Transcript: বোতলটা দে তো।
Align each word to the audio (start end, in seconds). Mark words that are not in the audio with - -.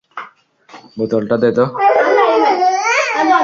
বোতলটা 0.97 1.35
দে 1.37 1.49
তো। 1.57 1.65